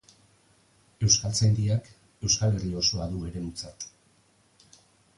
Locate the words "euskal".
2.29-2.57